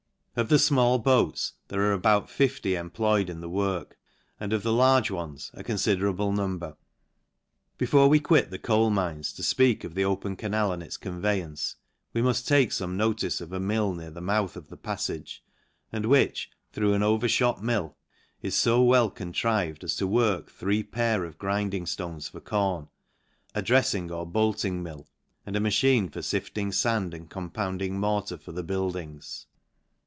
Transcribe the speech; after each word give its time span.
Of 0.33 0.47
the 0.47 0.55
fmall 0.55 1.03
boats 1.03 1.55
there 1.67 1.81
are 1.81 1.91
about 1.91 2.29
fifty 2.29 2.75
employed 2.77 3.29
in 3.29 3.41
the 3.41 3.49
work, 3.49 3.97
and 4.39 4.53
of 4.53 4.63
the 4.63 4.71
large 4.71 5.11
ones 5.11 5.51
a 5.55 5.61
confiderabie 5.61 6.33
number. 6.33 6.77
Before 7.77 8.07
we 8.07 8.21
quit 8.21 8.49
the 8.49 8.57
coa! 8.57 8.89
mines, 8.89 9.33
tofpeakofthe 9.33 10.01
open 10.05 10.37
canal 10.37 10.71
and 10.71 10.81
its 10.81 10.95
conveyance, 10.95 11.75
we 12.13 12.21
muft 12.21 12.47
take 12.47 12.69
fome 12.69 12.93
notice 12.95 13.41
of 13.41 13.51
a 13.51 13.59
mill 13.59 13.93
near 13.93 14.09
the 14.09 14.21
mouth 14.21 14.55
of 14.55 14.69
the 14.69 14.77
paffage, 14.77 15.43
and 15.91 16.05
which, 16.05 16.49
though 16.71 16.93
an 16.93 17.03
overfhot 17.03 17.61
mill, 17.61 17.97
is 18.41 18.63
fo 18.63 18.81
well 18.81 19.09
contrived 19.09 19.83
as 19.83 19.97
to 19.97 20.07
work 20.07 20.49
three 20.49 20.81
pair 20.81 21.25
of 21.25 21.37
grinding 21.37 21.83
ftones 21.83 22.31
for 22.31 22.39
corn, 22.39 22.87
a 23.53 23.61
drefiing 23.61 24.09
or 24.09 24.25
bolting 24.25 24.81
mill, 24.81 25.09
and 25.45 25.57
a 25.57 25.59
machine 25.59 26.07
for 26.07 26.21
fifting 26.21 26.71
fand 26.71 27.13
and 27.13 27.29
compounding 27.29 27.99
mortar 27.99 28.37
for 28.37 28.53
the 28.53 28.63
buildings 28.63 29.47